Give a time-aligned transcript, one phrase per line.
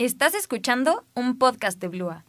[0.00, 2.24] Estás escuchando un podcast de Blua.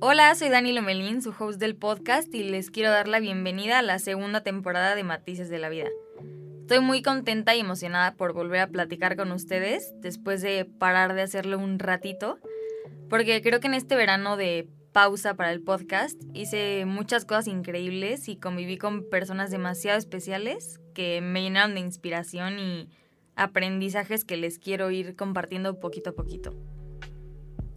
[0.00, 3.82] Hola, soy Dani Lomelín, su host del podcast, y les quiero dar la bienvenida a
[3.82, 5.90] la segunda temporada de Matices de la Vida.
[6.62, 11.20] Estoy muy contenta y emocionada por volver a platicar con ustedes después de parar de
[11.20, 12.38] hacerlo un ratito,
[13.10, 18.28] porque creo que en este verano de pausa para el podcast hice muchas cosas increíbles
[18.28, 22.88] y conviví con personas demasiado especiales que me llenaron de inspiración y
[23.36, 26.54] aprendizajes que les quiero ir compartiendo poquito a poquito.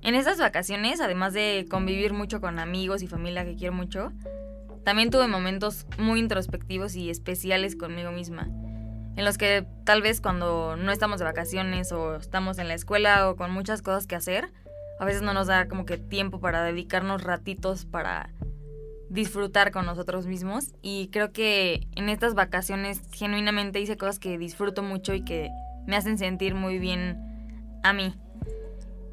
[0.01, 4.11] En estas vacaciones, además de convivir mucho con amigos y familia que quiero mucho,
[4.83, 8.49] también tuve momentos muy introspectivos y especiales conmigo misma,
[9.15, 13.29] en los que tal vez cuando no estamos de vacaciones o estamos en la escuela
[13.29, 14.51] o con muchas cosas que hacer,
[15.03, 18.29] a veces no nos da como que tiempo para dedicarnos ratitos para
[19.09, 24.81] disfrutar con nosotros mismos y creo que en estas vacaciones genuinamente hice cosas que disfruto
[24.81, 25.49] mucho y que
[25.85, 27.19] me hacen sentir muy bien
[27.83, 28.15] a mí.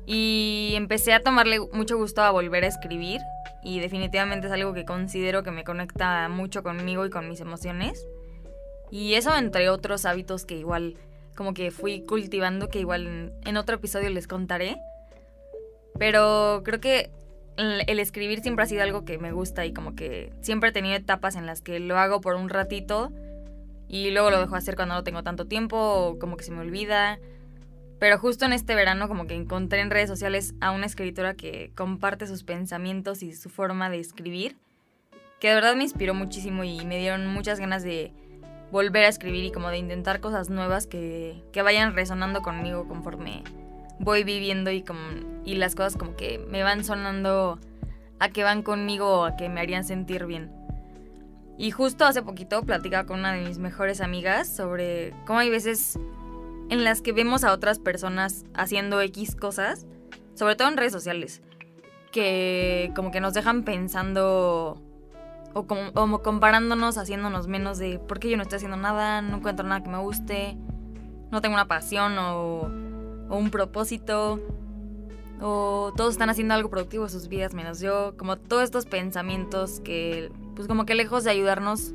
[0.06, 3.20] Y empecé a tomarle mucho gusto a volver a escribir
[3.64, 8.06] y definitivamente es algo que considero que me conecta mucho conmigo y con mis emociones.
[8.92, 10.94] Y eso entre otros hábitos que igual
[11.34, 14.80] como que fui cultivando que igual en otro episodio les contaré.
[15.98, 17.10] Pero creo que
[17.56, 20.96] el escribir siempre ha sido algo que me gusta y como que siempre he tenido
[20.96, 23.12] etapas en las que lo hago por un ratito
[23.86, 26.60] y luego lo dejo hacer cuando no tengo tanto tiempo o como que se me
[26.60, 27.18] olvida.
[27.98, 31.70] Pero justo en este verano como que encontré en redes sociales a una escritora que
[31.74, 34.56] comparte sus pensamientos y su forma de escribir,
[35.38, 38.12] que de verdad me inspiró muchísimo y me dieron muchas ganas de
[38.72, 43.42] volver a escribir y como de intentar cosas nuevas que, que vayan resonando conmigo conforme
[44.00, 45.00] voy viviendo y, como,
[45.44, 47.60] y las cosas como que me van sonando
[48.18, 50.50] a que van conmigo o a que me harían sentir bien.
[51.56, 55.98] Y justo hace poquito platicaba con una de mis mejores amigas sobre cómo hay veces
[56.70, 59.86] en las que vemos a otras personas haciendo X cosas,
[60.34, 61.42] sobre todo en redes sociales,
[62.12, 64.82] que como que nos dejan pensando
[65.52, 69.66] o como, comparándonos, haciéndonos menos de por qué yo no estoy haciendo nada, no encuentro
[69.66, 70.56] nada que me guste,
[71.30, 72.70] no tengo una pasión o,
[73.30, 74.40] o un propósito,
[75.40, 79.80] o todos están haciendo algo productivo en sus vidas menos yo, como todos estos pensamientos
[79.80, 81.94] que pues como que lejos de ayudarnos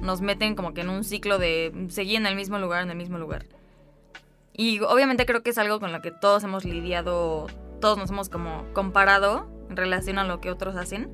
[0.00, 2.96] nos meten como que en un ciclo de seguir en el mismo lugar, en el
[2.96, 3.46] mismo lugar.
[4.52, 7.46] Y obviamente creo que es algo con lo que todos hemos lidiado,
[7.80, 11.10] todos nos hemos como comparado en relación a lo que otros hacen.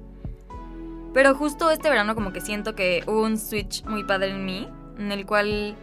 [1.15, 4.69] Pero justo este verano como que siento que hubo un switch muy padre en mí,
[4.99, 5.77] en el cual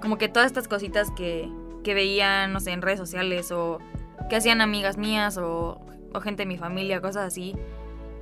[0.00, 1.48] como que todas estas cositas que,
[1.82, 3.78] que veía, no sé, en redes sociales o
[4.28, 5.80] que hacían amigas mías o,
[6.14, 7.54] o gente de mi familia, cosas así,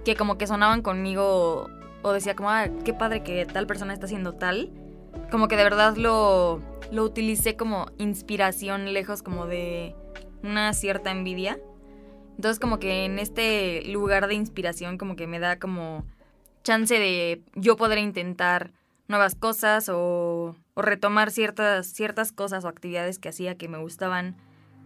[0.04, 1.70] que como que sonaban conmigo o,
[2.03, 4.70] o decía como, ah, qué padre que tal persona está haciendo tal
[5.31, 6.60] como que de verdad lo,
[6.91, 9.94] lo utilicé como inspiración lejos como de
[10.43, 11.59] una cierta envidia.
[12.37, 16.04] Entonces como que en este lugar de inspiración como que me da como
[16.62, 18.72] chance de yo poder intentar
[19.09, 24.34] nuevas cosas o, o retomar ciertas, ciertas cosas o actividades que hacía que me gustaban.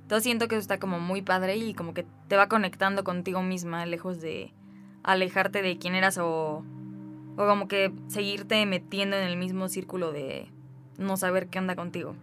[0.02, 3.42] Entonces siento que eso está como muy padre y como que te va conectando contigo
[3.42, 4.52] misma lejos de
[5.04, 6.64] alejarte de quién eras o,
[7.36, 10.48] o como que seguirte metiendo en el mismo círculo de
[10.98, 12.16] no saber qué anda contigo.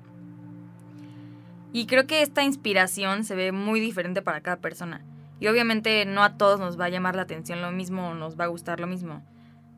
[1.71, 5.01] Y creo que esta inspiración se ve muy diferente para cada persona.
[5.39, 8.37] Y obviamente no a todos nos va a llamar la atención lo mismo o nos
[8.37, 9.23] va a gustar lo mismo.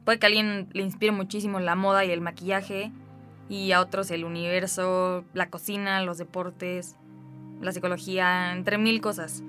[0.03, 2.91] Puede que alguien le inspire muchísimo la moda y el maquillaje,
[3.49, 6.95] y a otros el universo, la cocina, los deportes,
[7.61, 9.43] la psicología, entre mil cosas.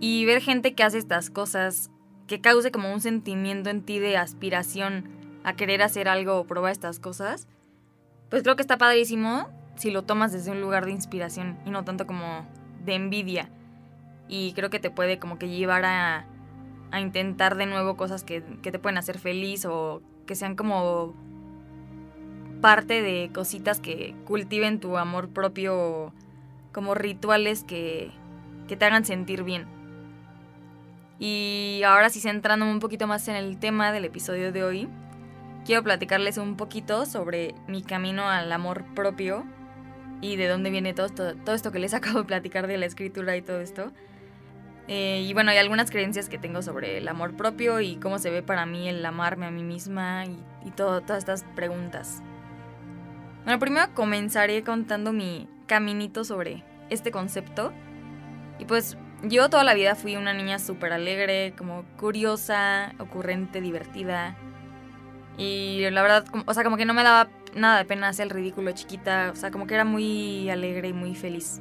[0.00, 1.90] Y ver gente que hace estas cosas
[2.26, 5.08] que cause como un sentimiento en ti de aspiración
[5.44, 7.46] a querer hacer algo o probar estas cosas,
[8.30, 11.84] pues creo que está padrísimo si lo tomas desde un lugar de inspiración y no
[11.84, 12.46] tanto como
[12.84, 13.50] de envidia.
[14.28, 16.26] Y creo que te puede como que llevar a,
[16.90, 21.14] a intentar de nuevo cosas que, que te pueden hacer feliz o que sean como
[22.64, 26.14] parte de cositas que cultiven tu amor propio
[26.72, 28.10] como rituales que,
[28.66, 29.66] que te hagan sentir bien.
[31.18, 34.88] Y ahora sí centrándome un poquito más en el tema del episodio de hoy,
[35.66, 39.44] quiero platicarles un poquito sobre mi camino al amor propio
[40.22, 42.86] y de dónde viene todo esto, todo esto que les acabo de platicar de la
[42.86, 43.92] escritura y todo esto.
[44.88, 48.30] Eh, y bueno, hay algunas creencias que tengo sobre el amor propio y cómo se
[48.30, 52.22] ve para mí el amarme a mí misma y, y todo, todas estas preguntas.
[53.44, 57.72] Bueno, primero comenzaré contando mi caminito sobre este concepto.
[58.58, 64.36] Y pues yo toda la vida fui una niña súper alegre, como curiosa, ocurrente, divertida.
[65.36, 68.30] Y la verdad, o sea, como que no me daba nada de pena hacer el
[68.30, 71.60] ridículo chiquita, o sea, como que era muy alegre y muy feliz.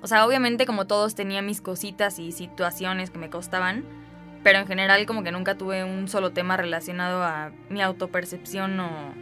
[0.00, 3.84] O sea, obviamente como todos tenía mis cositas y situaciones que me costaban,
[4.44, 9.12] pero en general como que nunca tuve un solo tema relacionado a mi autopercepción o,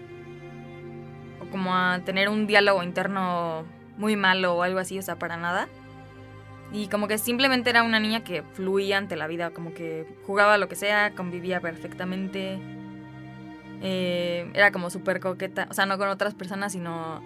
[1.51, 3.65] como a tener un diálogo interno
[3.97, 5.69] muy malo o algo así, o sea, para nada.
[6.73, 10.59] Y como que simplemente era una niña que fluía ante la vida, como que jugaba
[10.59, 12.59] lo que sea, convivía perfectamente.
[13.83, 17.23] Eh, era como súper coqueta, o sea, no con otras personas, sino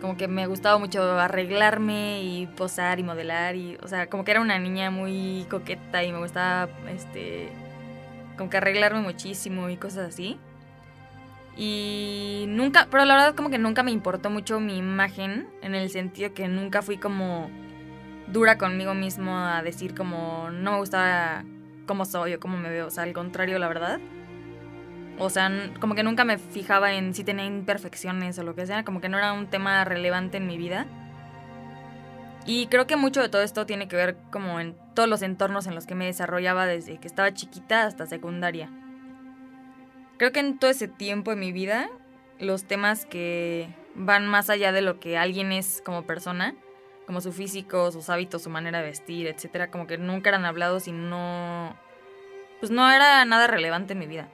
[0.00, 4.32] como que me gustaba mucho arreglarme y posar y modelar y, o sea, como que
[4.32, 7.50] era una niña muy coqueta y me gustaba, este,
[8.36, 10.38] como que arreglarme muchísimo y cosas así.
[11.56, 15.90] Y nunca, pero la verdad como que nunca me importó mucho mi imagen, en el
[15.90, 17.50] sentido que nunca fui como
[18.28, 21.44] dura conmigo mismo a decir como no me gustaba
[21.86, 24.00] cómo soy o cómo me veo, o sea, al contrario, la verdad.
[25.18, 25.50] O sea,
[25.80, 29.08] como que nunca me fijaba en si tenía imperfecciones o lo que sea, como que
[29.08, 30.86] no era un tema relevante en mi vida.
[32.46, 35.66] Y creo que mucho de todo esto tiene que ver como en todos los entornos
[35.66, 38.70] en los que me desarrollaba desde que estaba chiquita hasta secundaria.
[40.20, 41.88] Creo que en todo ese tiempo de mi vida,
[42.38, 46.54] los temas que van más allá de lo que alguien es como persona,
[47.06, 50.88] como su físico, sus hábitos, su manera de vestir, etcétera, como que nunca eran hablados
[50.88, 51.74] y no
[52.58, 54.28] pues no era nada relevante en mi vida.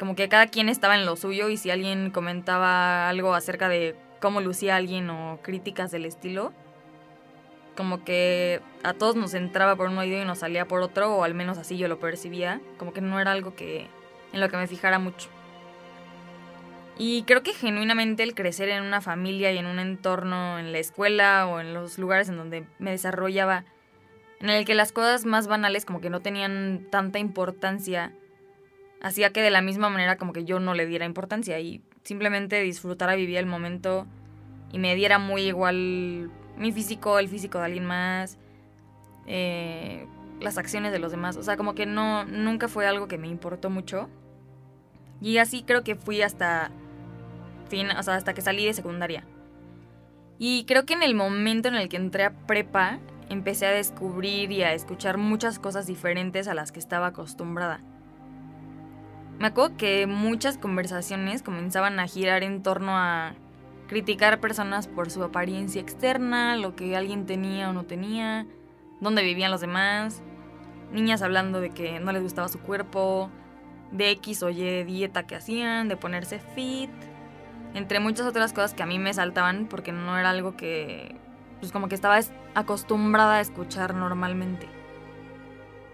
[0.00, 3.94] Como que cada quien estaba en lo suyo y si alguien comentaba algo acerca de
[4.20, 6.52] cómo lucía alguien o críticas del estilo,
[7.76, 11.22] como que a todos nos entraba por un oído y nos salía por otro, o
[11.22, 13.86] al menos así yo lo percibía, como que no era algo que
[14.32, 15.28] en lo que me fijara mucho.
[16.98, 20.78] Y creo que genuinamente el crecer en una familia y en un entorno, en la
[20.78, 23.64] escuela o en los lugares en donde me desarrollaba,
[24.40, 28.12] en el que las cosas más banales como que no tenían tanta importancia,
[29.00, 32.60] hacía que de la misma manera como que yo no le diera importancia y simplemente
[32.60, 34.06] disfrutara, vivía el momento
[34.72, 38.38] y me diera muy igual mi físico, el físico de alguien más,
[39.26, 40.06] eh,
[40.40, 41.36] las acciones de los demás.
[41.36, 44.08] O sea, como que no, nunca fue algo que me importó mucho.
[45.20, 46.70] Y así creo que fui hasta
[47.68, 49.24] fin, o sea, hasta que salí de secundaria.
[50.38, 52.98] Y creo que en el momento en el que entré a prepa,
[53.28, 57.80] empecé a descubrir y a escuchar muchas cosas diferentes a las que estaba acostumbrada.
[59.38, 63.34] Me acuerdo que muchas conversaciones comenzaban a girar en torno a
[63.86, 68.46] criticar personas por su apariencia externa, lo que alguien tenía o no tenía,
[69.00, 70.22] dónde vivían los demás,
[70.92, 73.30] niñas hablando de que no les gustaba su cuerpo,
[73.90, 76.90] de X o Y dieta que hacían, de ponerse fit,
[77.74, 81.16] entre muchas otras cosas que a mí me saltaban porque no era algo que,
[81.60, 82.18] pues como que estaba
[82.54, 84.68] acostumbrada a escuchar normalmente.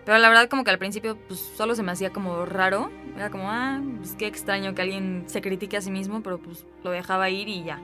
[0.04, 2.90] Pero la verdad como que al principio pues solo se me hacía como raro.
[3.16, 6.64] Era como, ah, pues qué extraño que alguien se critique a sí mismo, pero pues
[6.84, 7.80] lo dejaba ir y ya.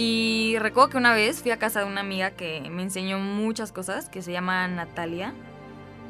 [0.00, 3.72] Y recuerdo que una vez fui a casa de una amiga que me enseñó muchas
[3.72, 5.34] cosas, que se llama Natalia.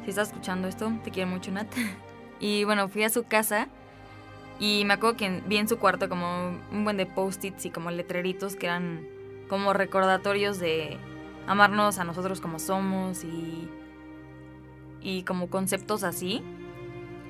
[0.03, 1.67] Si estás escuchando esto, te quiero mucho, Nat.
[2.39, 3.67] Y bueno, fui a su casa
[4.59, 7.89] y me acuerdo que vi en su cuarto como un buen de post-its y como
[7.89, 9.07] letreritos que eran
[9.49, 10.97] como recordatorios de
[11.47, 13.67] amarnos a nosotros como somos y
[15.01, 16.43] y como conceptos así.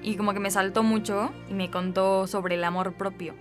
[0.03, 3.33] Y como que me saltó mucho y me contó sobre el amor propio.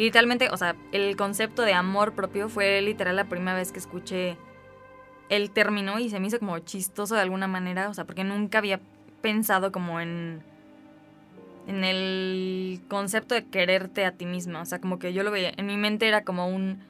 [0.00, 4.38] Literalmente, o sea, el concepto de amor propio fue literal la primera vez que escuché
[5.28, 8.58] el término y se me hizo como chistoso de alguna manera, o sea, porque nunca
[8.58, 8.80] había
[9.20, 10.42] pensado como en
[11.66, 15.52] en el concepto de quererte a ti misma, o sea, como que yo lo veía,
[15.54, 16.82] en mi mente era como un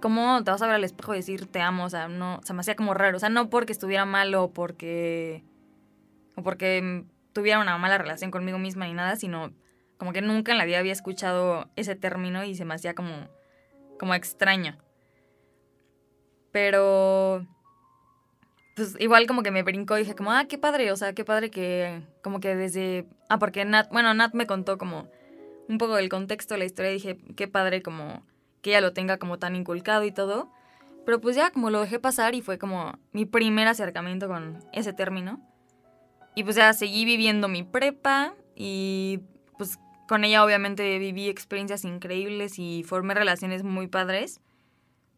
[0.00, 1.84] ¿cómo te vas a ver al espejo y decir te amo?
[1.84, 3.16] O sea, no, se me hacía como raro.
[3.16, 5.42] O sea, no porque estuviera mal o porque.
[6.36, 9.52] o porque tuviera una mala relación conmigo misma ni nada, sino
[9.98, 13.28] como que nunca en la vida había escuchado ese término y se me hacía como.
[13.98, 14.78] como extraño.
[16.52, 17.46] Pero.
[18.76, 21.24] Pues igual como que me brincó y dije como, ah, qué padre, o sea, qué
[21.24, 23.06] padre que como que desde...
[23.28, 25.08] Ah, porque Nat, bueno, Nat me contó como
[25.68, 28.22] un poco del contexto de la historia y dije, qué padre como
[28.62, 30.48] que ella lo tenga como tan inculcado y todo.
[31.04, 34.92] Pero pues ya como lo dejé pasar y fue como mi primer acercamiento con ese
[34.92, 35.40] término.
[36.36, 39.22] Y pues ya seguí viviendo mi prepa y
[39.56, 39.78] pues
[40.08, 44.40] con ella obviamente viví experiencias increíbles y formé relaciones muy padres.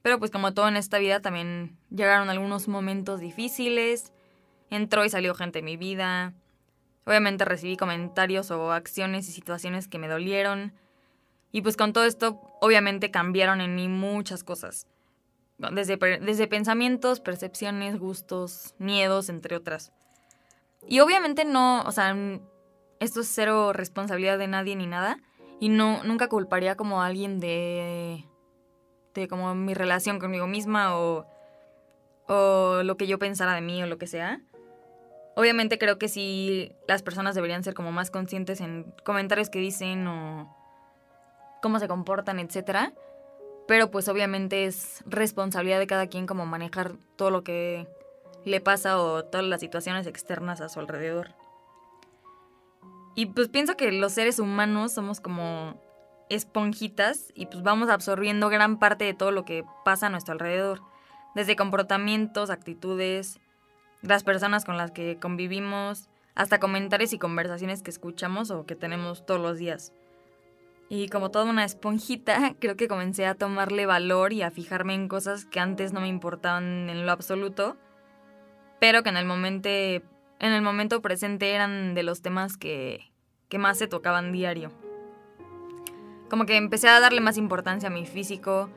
[0.02, 4.12] Pero pues como todo en esta vida también llegaron algunos momentos difíciles.
[4.68, 6.34] Entró y salió gente en mi vida.
[7.06, 10.74] Obviamente recibí comentarios o acciones y situaciones que me dolieron
[11.52, 14.86] y pues con todo esto, obviamente cambiaron en mí muchas cosas.
[15.58, 19.92] Desde, desde pensamientos, percepciones, gustos, miedos, entre otras.
[20.88, 22.16] Y obviamente no, o sea,
[23.00, 25.18] esto es cero responsabilidad de nadie ni nada.
[25.58, 28.24] Y no, nunca culparía como a alguien de,
[29.14, 31.26] de como mi relación conmigo misma o,
[32.28, 34.40] o lo que yo pensara de mí o lo que sea.
[35.34, 40.06] Obviamente creo que sí las personas deberían ser como más conscientes en comentarios que dicen
[40.06, 40.56] o
[41.62, 42.92] cómo se comportan, etcétera.
[43.66, 47.86] Pero pues obviamente es responsabilidad de cada quien como manejar todo lo que
[48.44, 51.39] le pasa o todas las situaciones externas a su alrededor.
[53.14, 55.80] Y pues pienso que los seres humanos somos como
[56.28, 60.80] esponjitas y pues vamos absorbiendo gran parte de todo lo que pasa a nuestro alrededor.
[61.34, 63.40] Desde comportamientos, actitudes,
[64.02, 69.26] las personas con las que convivimos, hasta comentarios y conversaciones que escuchamos o que tenemos
[69.26, 69.92] todos los días.
[70.88, 75.08] Y como toda una esponjita, creo que comencé a tomarle valor y a fijarme en
[75.08, 77.76] cosas que antes no me importaban en lo absoluto,
[78.80, 79.68] pero que en el momento
[80.40, 83.10] en el momento presente eran de los temas que,
[83.48, 84.72] que más se tocaban diario.
[86.30, 88.70] Como que empecé a darle más importancia a mi físico.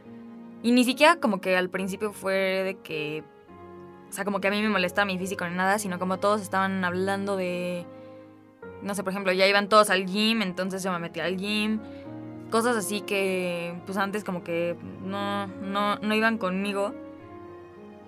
[0.62, 3.24] Y ni siquiera como que al principio fue de que...
[4.10, 6.41] O sea, como que a mí me molestaba mi físico ni nada, sino como todos
[6.41, 7.86] estaban hablando de...
[8.82, 11.79] No sé, por ejemplo, ya iban todos al gym, entonces yo me metí al gym.
[12.51, 16.93] Cosas así que pues antes como que no, no, no iban conmigo.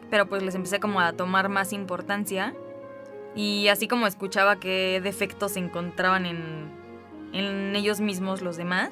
[0.10, 2.54] Pero pues les empecé como a tomar más importancia.
[3.36, 6.70] Y así como escuchaba qué defectos se encontraban en,
[7.34, 8.92] en ellos mismos los demás,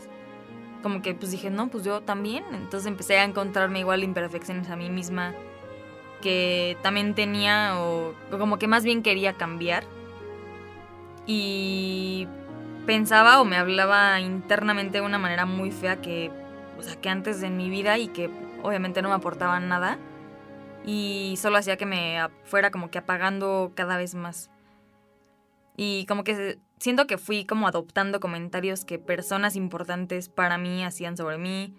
[0.82, 2.44] como que pues dije, no, pues yo también.
[2.54, 5.34] Entonces empecé a encontrarme igual imperfecciones a mí misma
[6.22, 9.84] que también tenía o, como que más bien quería cambiar.
[11.26, 12.28] Y
[12.86, 16.32] pensaba o me hablaba internamente de una manera muy fea que,
[16.78, 18.30] o sea, que antes de mi vida y que
[18.62, 19.98] obviamente no me aportaba nada
[20.86, 24.50] y solo hacía que me fuera como que apagando cada vez más.
[25.76, 31.18] Y como que siento que fui como adoptando comentarios que personas importantes para mí hacían
[31.18, 31.74] sobre mí,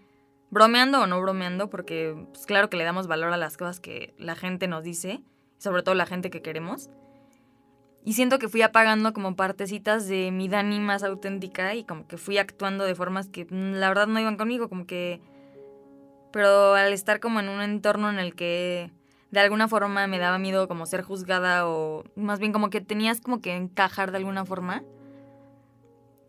[0.51, 4.15] bromeando o no bromeando, porque pues claro que le damos valor a las cosas que
[4.19, 5.23] la gente nos dice,
[5.59, 6.91] sobre todo la gente que queremos.
[8.07, 12.19] Y siento que fui apagando como partecitas de mi Dani más auténtica y como que
[12.19, 15.23] fui actuando de formas que mm, la verdad no iban conmigo, como que
[16.35, 18.91] pero al estar como en un entorno en el que
[19.31, 23.21] de alguna forma me daba miedo como ser juzgada o más bien como que tenías
[23.21, 24.83] como que encajar de alguna forma.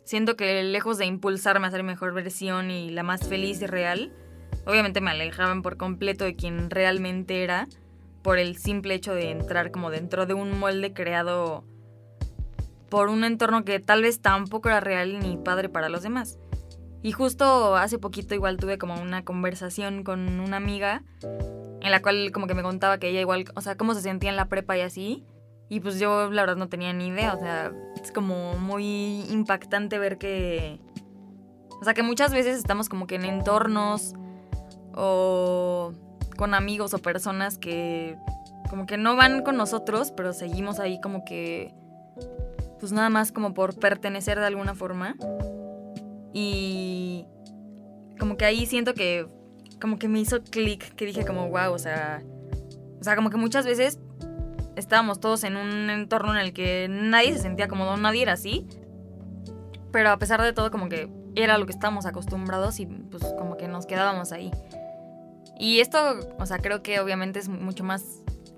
[0.04, 4.14] Siento que lejos de impulsarme a ser mejor versión y la más feliz y real,
[4.68, 7.68] obviamente me alejaban por completo de quien realmente era
[8.22, 11.64] por el simple hecho de entrar como dentro de un molde creado
[12.90, 16.38] por un entorno que tal vez tampoco era real ni padre para los demás.
[17.06, 22.32] Y justo hace poquito igual tuve como una conversación con una amiga en la cual
[22.32, 24.76] como que me contaba que ella igual, o sea, cómo se sentía en la prepa
[24.76, 25.24] y así.
[25.70, 27.72] Y pues yo la verdad no tenía ni idea, o sea,
[28.02, 30.80] es como muy impactante ver que...
[31.80, 34.16] O sea, que muchas veces estamos como que en entornos
[34.96, 35.94] o
[36.38, 38.18] con amigos o personas que
[38.68, 41.72] como que no van con nosotros, pero seguimos ahí como que...
[42.80, 45.16] Pues nada más como por pertenecer de alguna forma.
[46.38, 47.26] Y
[48.20, 49.26] como que ahí siento que
[49.80, 52.22] como que me hizo clic, que dije como, wow, o sea,
[53.00, 54.00] o sea, como que muchas veces
[54.76, 58.68] estábamos todos en un entorno en el que nadie se sentía cómodo, nadie era así,
[59.94, 63.56] pero a pesar de todo como que era lo que estábamos acostumbrados y pues como
[63.56, 64.52] que nos quedábamos ahí.
[65.58, 68.04] Y esto, o sea, creo que obviamente es mucho más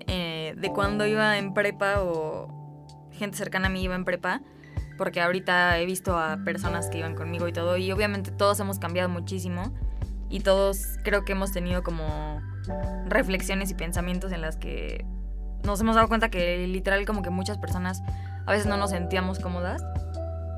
[0.08, 4.42] eh, de cuando iba en prepa o gente cercana a mí iba en prepa
[4.98, 8.78] porque ahorita he visto a personas que iban conmigo y todo, y obviamente todos hemos
[8.78, 9.72] cambiado muchísimo
[10.28, 12.42] y todos creo que hemos tenido como
[13.06, 15.06] reflexiones y pensamientos en las que
[15.64, 18.02] nos hemos dado cuenta que literal como que muchas personas
[18.46, 19.82] a veces no nos sentíamos cómodas.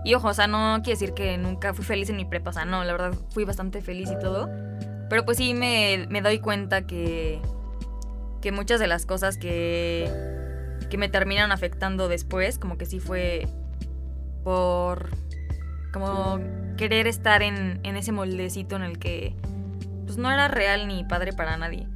[0.04, 2.52] Y ojo, o sea, no quiere decir que nunca fui feliz en mi prepa, o
[2.52, 4.48] sea, no, la verdad fui bastante feliz y todo.
[5.08, 7.40] Pero pues sí me, me doy cuenta que,
[8.40, 10.10] que muchas de las cosas que,
[10.88, 13.46] que me terminan afectando después, como que sí fue
[14.42, 15.10] por
[15.92, 16.40] como
[16.76, 19.34] querer estar en, ese moldecito en el que
[20.06, 21.86] pues no era real ni padre para nadie.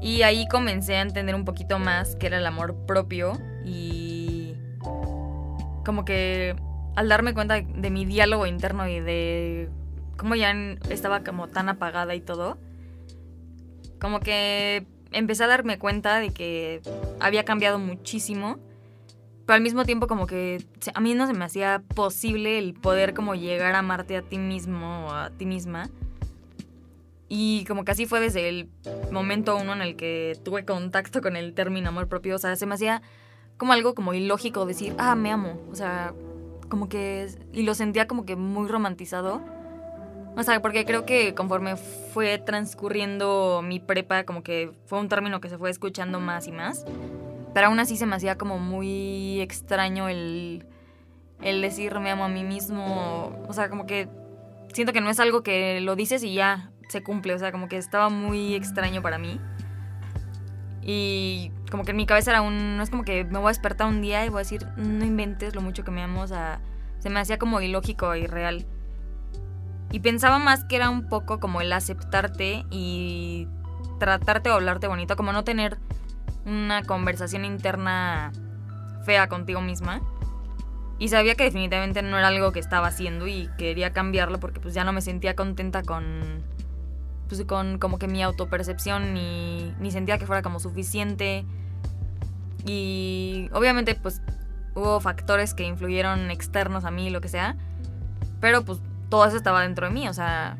[0.00, 3.32] Y ahí comencé a entender un poquito más qué era el amor propio
[3.64, 4.54] y
[5.84, 6.54] como que
[6.94, 9.68] al darme cuenta de mi diálogo interno y de
[10.16, 10.52] cómo ya
[10.90, 12.58] estaba como tan apagada y todo,
[14.00, 16.80] como que empecé a darme cuenta de que
[17.20, 18.58] había cambiado muchísimo
[19.48, 20.62] pero al mismo tiempo como que
[20.92, 24.36] a mí no se me hacía posible el poder como llegar a amarte a ti
[24.36, 25.88] mismo o a ti misma.
[27.30, 28.68] Y como que así fue desde el
[29.10, 32.36] momento uno en el que tuve contacto con el término amor propio.
[32.36, 33.00] O sea, se me hacía
[33.56, 35.58] como algo como ilógico decir, ah, me amo.
[35.72, 36.12] O sea,
[36.68, 39.40] como que, y lo sentía como que muy romantizado.
[40.36, 45.40] O sea, porque creo que conforme fue transcurriendo mi prepa, como que fue un término
[45.40, 46.84] que se fue escuchando más y más.
[47.54, 50.66] Pero aún así se me hacía como muy extraño el,
[51.42, 53.44] el decir me amo a mí mismo.
[53.48, 54.08] O sea, como que
[54.72, 57.34] siento que no es algo que lo dices y ya se cumple.
[57.34, 59.40] O sea, como que estaba muy extraño para mí.
[60.82, 62.76] Y como que en mi cabeza era un...
[62.76, 65.04] No es como que me voy a despertar un día y voy a decir, no
[65.04, 66.22] inventes lo mucho que me amo.
[66.22, 66.60] O sea,
[66.98, 68.66] se me hacía como ilógico y real.
[69.90, 73.48] Y pensaba más que era un poco como el aceptarte y
[73.98, 75.78] tratarte o hablarte bonito, como no tener
[76.48, 78.32] una conversación interna
[79.04, 80.00] fea contigo misma.
[80.98, 84.74] Y sabía que definitivamente no era algo que estaba haciendo y quería cambiarlo porque pues
[84.74, 86.42] ya no me sentía contenta con
[87.28, 91.44] pues con como que mi autopercepción ni, ni sentía que fuera como suficiente.
[92.64, 94.22] Y obviamente pues
[94.74, 97.56] hubo factores que influyeron externos a mí, lo que sea.
[98.40, 100.58] Pero pues todo eso estaba dentro de mí, o sea...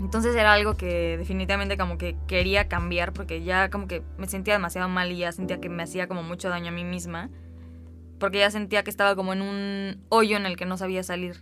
[0.00, 4.54] Entonces era algo que definitivamente como que quería cambiar porque ya como que me sentía
[4.54, 7.30] demasiado mal y ya sentía que me hacía como mucho daño a mí misma.
[8.18, 11.40] Porque ya sentía que estaba como en un hoyo en el que no sabía salir.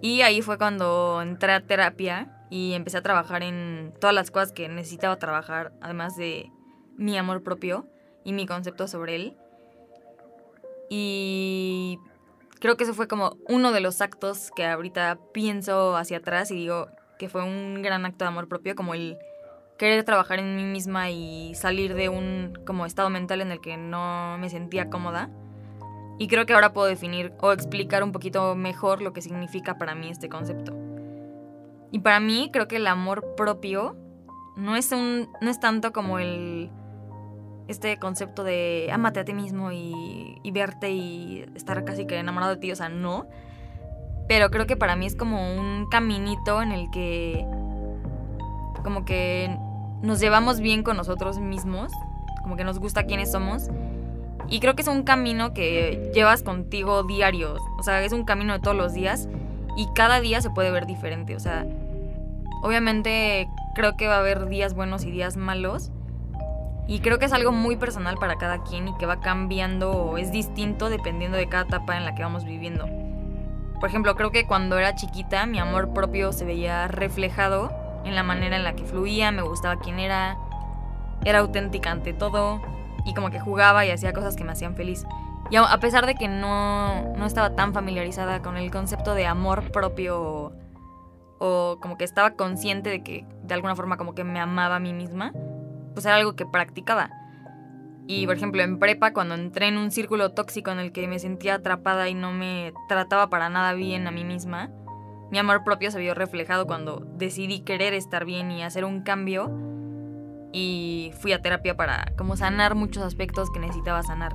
[0.00, 4.52] Y ahí fue cuando entré a terapia y empecé a trabajar en todas las cosas
[4.52, 6.50] que necesitaba trabajar, además de
[6.96, 7.86] mi amor propio
[8.22, 9.36] y mi concepto sobre él.
[10.90, 11.98] Y
[12.60, 16.56] creo que eso fue como uno de los actos que ahorita pienso hacia atrás y
[16.56, 19.18] digo que fue un gran acto de amor propio, como el
[19.78, 23.76] querer trabajar en mí misma y salir de un como estado mental en el que
[23.76, 25.30] no me sentía cómoda.
[26.18, 29.94] Y creo que ahora puedo definir o explicar un poquito mejor lo que significa para
[29.94, 30.72] mí este concepto.
[31.90, 33.96] Y para mí creo que el amor propio
[34.56, 36.70] no es un no es tanto como el
[37.68, 42.60] este concepto de amate a ti mismo y, verte y estar casi que enamorado de
[42.60, 43.26] ti, o sea, no.
[44.28, 47.46] Pero creo que para mí es como un caminito en el que
[48.82, 49.56] como que
[50.02, 51.90] nos llevamos bien con nosotros mismos,
[52.42, 53.68] como que nos gusta quiénes somos.
[54.48, 58.52] Y creo que es un camino que llevas contigo diario, o sea, es un camino
[58.52, 59.26] de todos los días
[59.76, 61.66] y cada día se puede ver diferente, o sea,
[62.62, 65.90] obviamente creo que va a haber días buenos y días malos,
[66.86, 70.18] y creo que es algo muy personal para cada quien y que va cambiando o
[70.18, 72.86] es distinto dependiendo de cada etapa en la que vamos viviendo.
[73.84, 77.70] Por ejemplo, creo que cuando era chiquita mi amor propio se veía reflejado
[78.06, 80.38] en la manera en la que fluía, me gustaba quién era,
[81.26, 82.62] era auténtica ante todo
[83.04, 85.04] y como que jugaba y hacía cosas que me hacían feliz.
[85.50, 89.70] Y a pesar de que no, no estaba tan familiarizada con el concepto de amor
[89.70, 90.54] propio
[91.38, 94.80] o, como que estaba consciente de que de alguna forma como que me amaba a
[94.80, 95.34] mí misma,
[95.92, 97.10] pues era algo que practicaba.
[98.06, 101.18] Y por ejemplo, en prepa, cuando entré en un círculo tóxico en el que me
[101.18, 104.70] sentía atrapada y no me trataba para nada bien a mí misma,
[105.30, 109.50] mi amor propio se vio reflejado cuando decidí querer estar bien y hacer un cambio.
[110.52, 114.34] Y fui a terapia para como sanar muchos aspectos que necesitaba sanar.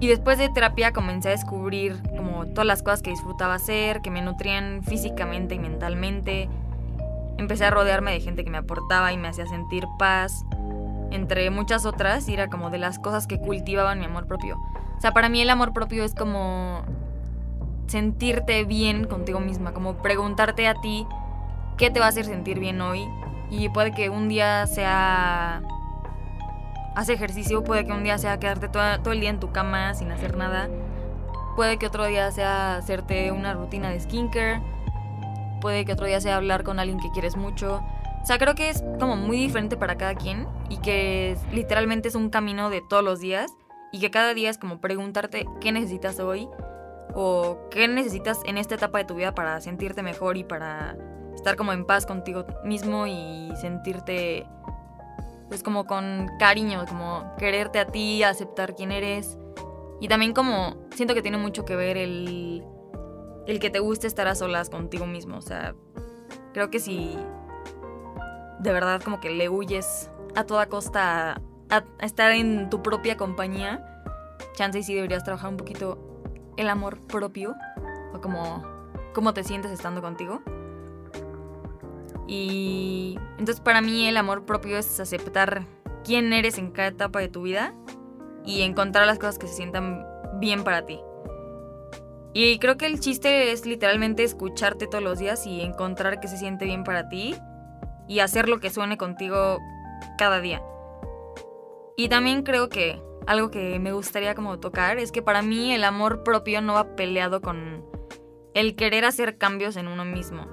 [0.00, 4.10] Y después de terapia comencé a descubrir como todas las cosas que disfrutaba hacer, que
[4.10, 6.48] me nutrían físicamente y mentalmente,
[7.38, 10.44] empecé a rodearme de gente que me aportaba y me hacía sentir paz,
[11.10, 14.56] entre muchas otras, era como de las cosas que cultivaban mi amor propio.
[14.96, 16.82] O sea, para mí el amor propio es como
[17.86, 21.06] sentirte bien contigo misma, como preguntarte a ti
[21.76, 23.06] qué te va a hacer sentir bien hoy.
[23.50, 25.62] Y puede que un día sea
[26.94, 30.10] hacer ejercicio, puede que un día sea quedarte todo, el día en tu cama sin
[30.10, 30.68] hacer nada.
[31.54, 34.60] Puede que otro día sea hacerte una rutina de skincare
[35.60, 37.82] puede que otro día sea hablar con alguien que quieres mucho.
[38.26, 42.16] O sea, creo que es como muy diferente para cada quien y que literalmente es
[42.16, 43.52] un camino de todos los días
[43.92, 46.48] y que cada día es como preguntarte qué necesitas hoy
[47.14, 50.96] o qué necesitas en esta etapa de tu vida para sentirte mejor y para
[51.36, 54.44] estar como en paz contigo mismo y sentirte
[55.46, 59.38] pues como con cariño, como quererte a ti, aceptar quién eres.
[60.00, 62.64] Y también como siento que tiene mucho que ver el
[63.46, 65.36] el que te guste estar a solas contigo mismo.
[65.36, 65.76] O sea,
[66.52, 67.16] creo que si
[68.60, 71.40] de verdad como que le huyes a toda costa
[71.70, 73.84] a, estar en tu propia compañía,
[74.54, 75.98] chance y sí deberías trabajar un poquito
[76.56, 77.54] el amor propio
[78.14, 78.62] o como
[79.14, 80.42] cómo te sientes estando contigo.
[82.28, 85.64] Y entonces para mí el amor propio es aceptar
[86.04, 87.72] quién eres en cada etapa de tu vida
[88.44, 90.06] y encontrar las cosas que se sientan
[90.38, 91.00] bien para ti.
[92.32, 96.36] Y creo que el chiste es literalmente escucharte todos los días y encontrar que se
[96.36, 97.34] siente bien para ti
[98.08, 99.58] y hacer lo que suene contigo
[100.18, 100.62] cada día.
[101.96, 105.84] Y también creo que algo que me gustaría como tocar es que para mí el
[105.84, 107.84] amor propio no va peleado con
[108.54, 110.46] el querer hacer cambios en uno mismo.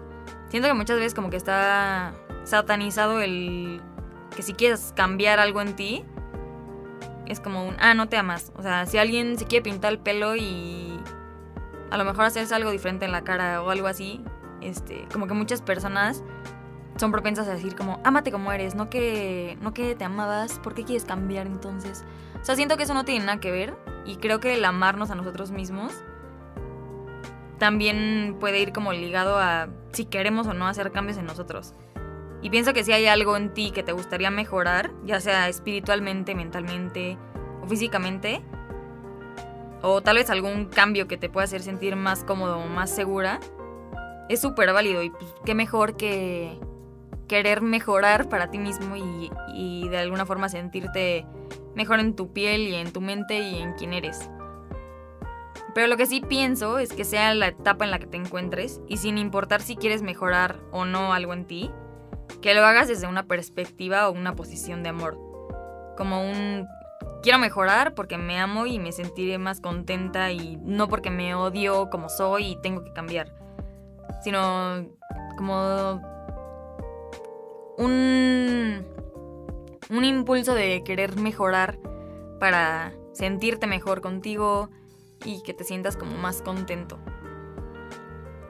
[0.50, 3.82] Siento que muchas veces como que está satanizado el
[4.36, 6.04] que si quieres cambiar algo en ti,
[7.28, 8.52] es como un, ah, no te amas.
[8.56, 11.00] O sea, si alguien se quiere pintar el pelo y
[11.92, 14.24] a lo mejor hacerse algo diferente en la cara o algo así,
[14.62, 16.24] este, como que muchas personas
[16.98, 20.74] son propensas a decir como, ámate como eres, no que, no que te amabas, ¿por
[20.74, 22.06] qué quieres cambiar entonces?
[22.42, 23.76] O sea, siento que eso no tiene nada que ver
[24.06, 25.94] y creo que el amarnos a nosotros mismos
[27.58, 31.74] también puede ir como ligado a si queremos o no hacer cambios en nosotros.
[32.42, 36.36] Y pienso que si hay algo en ti que te gustaría mejorar, ya sea espiritualmente,
[36.36, 37.18] mentalmente
[37.62, 38.44] o físicamente,
[39.82, 43.40] o tal vez algún cambio que te pueda hacer sentir más cómodo o más segura,
[44.28, 46.60] es súper válido y pues, qué mejor que
[47.34, 51.26] querer mejorar para ti mismo y, de alguna forma sentirte
[51.74, 54.30] mejor en tu piel y en tu mente y en quién eres.
[55.74, 58.82] Pero lo que sí pienso es que sea la etapa en la que te encuentres
[58.88, 61.72] y sin importar si quieres mejorar o no algo en ti,
[62.44, 65.18] que lo hagas desde una perspectiva o una posición de amor.
[65.98, 66.68] Como un
[67.24, 71.90] quiero mejorar porque me amo y me sentiré más contenta y no porque me odio
[71.90, 73.34] como soy y tengo que cambiar.
[74.24, 74.86] Sino
[75.36, 76.13] como
[77.78, 78.86] un
[79.90, 81.78] un impulso de querer mejorar
[82.40, 84.70] para sentirte mejor contigo
[85.24, 87.00] y que te sientas como más contento.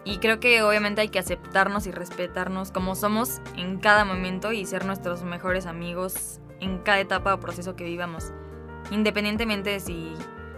[0.05, 4.65] Y creo que obviamente hay que aceptarnos y respetarnos como somos en cada momento y
[4.65, 8.33] ser nuestros mejores amigos en cada etapa o proceso que vivamos.
[8.91, 10.13] Independientemente de si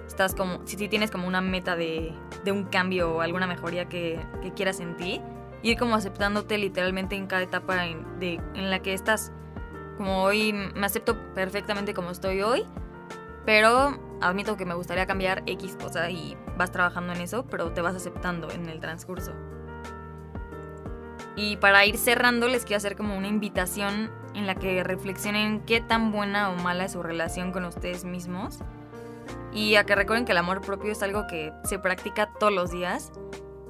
[0.08, 2.14] estás como, si, tienes como una meta de,
[2.48, 4.20] un cambio o alguna mejoría que,
[4.56, 5.22] quieras en ti,
[5.66, 9.32] ir como aceptándote literalmente en cada etapa en, de, en la que estás.
[9.98, 12.66] Como hoy me acepto perfectamente como estoy hoy,
[13.46, 17.82] pero admito que me gustaría cambiar X cosa y vas trabajando en eso, pero te
[17.82, 19.34] vas aceptando en el transcurso.
[21.36, 25.82] Y para ir cerrando les quiero hacer como una invitación en la que reflexionen qué
[25.82, 28.60] tan buena o mala es su relación con ustedes mismos.
[29.52, 32.72] Y a que recuerden que el amor propio es algo que se practica todos los
[32.72, 33.12] días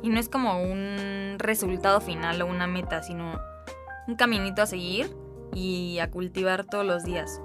[0.05, 3.39] y no es como un resultado final o una meta, sino
[4.07, 5.17] un caminito a seguir
[5.51, 7.41] y a cultivar todos los días.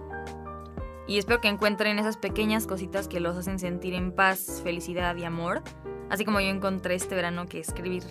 [1.08, 5.24] Y espero que encuentren esas pequeñas cositas que los hacen sentir en paz, felicidad y
[5.24, 5.62] amor.
[6.10, 8.04] Así como yo encontré este verano que escribir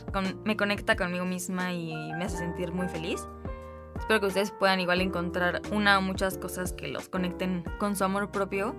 [0.44, 3.28] me conecta conmigo misma y me hace sentir muy feliz.
[4.00, 8.04] Espero que ustedes puedan igual encontrar una o muchas cosas que los conecten con su
[8.04, 8.76] amor propio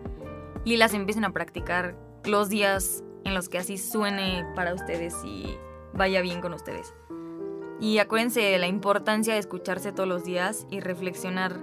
[0.65, 5.57] y las empiecen a practicar los días en los que así suene para ustedes y
[5.95, 6.93] vaya bien con ustedes.
[7.81, 11.61] Y acuérdense de la importancia de escucharse todos los días y reflexionar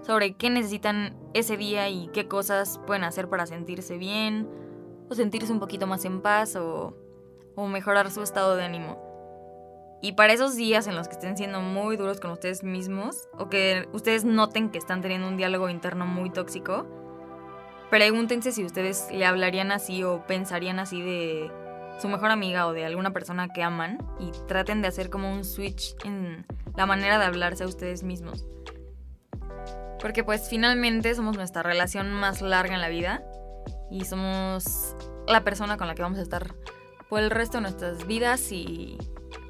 [0.00, 4.48] sobre qué necesitan ese día y qué cosas pueden hacer para sentirse bien
[5.10, 6.96] o sentirse un poquito más en paz o,
[7.54, 9.04] o mejorar su estado de ánimo.
[10.00, 13.48] Y para esos días en los que estén siendo muy duros con ustedes mismos o
[13.48, 16.86] que ustedes noten que están teniendo un diálogo interno muy tóxico,
[17.90, 21.50] pregúntense si ustedes le hablarían así o pensarían así de
[22.00, 25.44] su mejor amiga o de alguna persona que aman y traten de hacer como un
[25.44, 26.46] switch en
[26.76, 28.46] la manera de hablarse a ustedes mismos.
[30.00, 33.24] Porque pues finalmente somos nuestra relación más larga en la vida
[33.90, 34.94] y somos
[35.26, 36.54] la persona con la que vamos a estar
[37.08, 38.96] por el resto de nuestras vidas y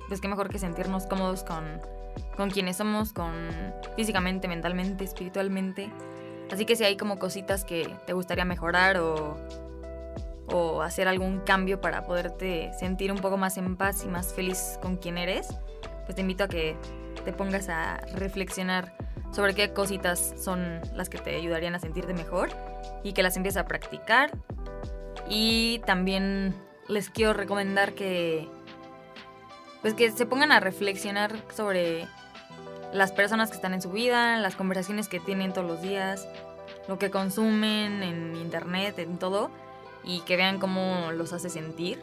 [0.09, 1.81] pues qué mejor que sentirnos cómodos con,
[2.37, 3.33] con quienes somos, con
[3.95, 5.91] físicamente, mentalmente, espiritualmente.
[6.51, 9.37] Así que si hay como cositas que te gustaría mejorar o
[10.53, 14.79] o hacer algún cambio para poderte sentir un poco más en paz y más feliz
[14.81, 15.49] con quien eres,
[16.05, 16.77] pues te invito a que
[17.25, 18.97] te pongas a reflexionar
[19.33, 22.49] sobre qué cositas son las que te ayudarían a sentirte mejor
[23.05, 24.31] y que las empieces a practicar.
[25.29, 26.55] Y también
[26.89, 28.49] les quiero recomendar que
[29.83, 32.09] pues que se pongan a reflexionar sobre
[32.93, 36.27] las personas que están en su vida, las conversaciones que tienen todos los días,
[36.87, 39.51] lo que consumen en internet, en todo
[40.05, 42.03] y que vean cómo los hace sentir.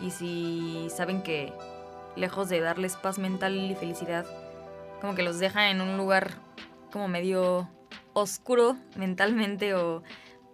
[0.00, 1.52] Y si saben que
[2.16, 4.24] lejos de darles paz mental y felicidad,
[5.00, 6.32] como que los deja en un lugar
[6.92, 7.68] como medio
[8.12, 10.02] oscuro mentalmente o,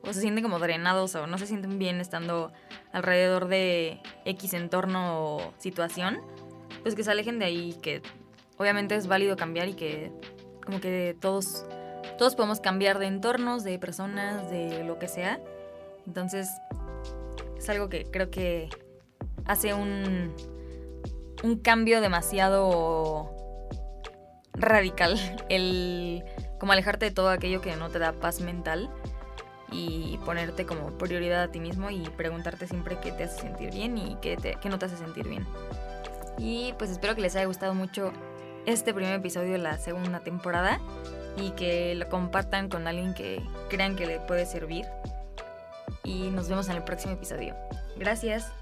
[0.05, 2.53] se sienten como drenados o no se sienten bien estando
[2.93, 6.21] alrededor de X entorno o situación,
[6.83, 8.03] pues que se alejen de ahí, que
[8.59, 10.13] obviamente es válido cambiar y que
[10.65, 11.65] como que todos,
[12.19, 15.41] todos podemos cambiar de entornos, de personas, de lo que sea.
[16.07, 16.49] Entonces,
[17.57, 18.69] es algo que creo que
[19.45, 20.35] hace un,
[21.43, 23.33] un cambio demasiado
[24.55, 25.19] radical.
[25.49, 26.25] El
[26.59, 28.91] como alejarte de todo aquello que no te da paz mental.
[29.73, 33.99] y ponerte como prioridad a ti mismo y preguntarte siempre qué te hace sentir bien
[33.99, 35.45] y qué, qué no te hace sentir bien.
[36.39, 38.13] Y pues espero que les haya gustado mucho
[38.67, 40.81] este primer episodio de la segunda temporada
[41.37, 44.85] y que lo compartan con alguien que crean que le puede servir.
[46.05, 47.55] Y nos vemos en el próximo episodio.
[47.97, 48.53] Gracias.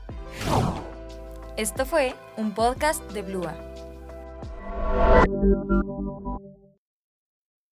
[1.56, 3.54] Esto fue un podcast de Blua.